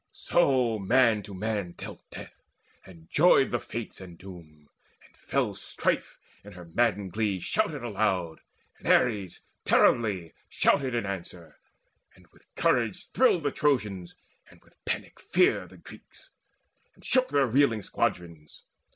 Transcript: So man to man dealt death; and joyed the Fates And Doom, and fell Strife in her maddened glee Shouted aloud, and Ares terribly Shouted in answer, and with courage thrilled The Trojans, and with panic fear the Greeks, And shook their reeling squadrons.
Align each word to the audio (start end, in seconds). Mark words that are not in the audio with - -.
So 0.13 0.79
man 0.79 1.21
to 1.21 1.33
man 1.35 1.73
dealt 1.73 2.01
death; 2.09 2.33
and 2.87 3.07
joyed 3.07 3.51
the 3.51 3.59
Fates 3.59 4.01
And 4.01 4.17
Doom, 4.17 4.67
and 5.05 5.15
fell 5.15 5.53
Strife 5.53 6.17
in 6.43 6.53
her 6.53 6.65
maddened 6.65 7.11
glee 7.11 7.39
Shouted 7.39 7.83
aloud, 7.83 8.41
and 8.79 8.87
Ares 8.87 9.45
terribly 9.63 10.33
Shouted 10.49 10.95
in 10.95 11.05
answer, 11.05 11.59
and 12.15 12.25
with 12.29 12.47
courage 12.55 13.11
thrilled 13.11 13.43
The 13.43 13.51
Trojans, 13.51 14.15
and 14.49 14.59
with 14.63 14.73
panic 14.85 15.19
fear 15.19 15.67
the 15.67 15.77
Greeks, 15.77 16.31
And 16.95 17.05
shook 17.05 17.29
their 17.29 17.45
reeling 17.45 17.83
squadrons. 17.83 18.65